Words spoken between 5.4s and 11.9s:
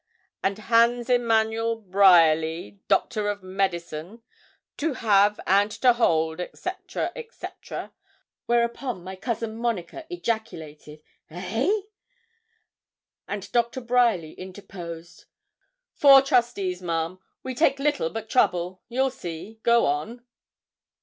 and to hold,' &c. &c. Whereupon my Cousin Monica ejaculated 'Eh?'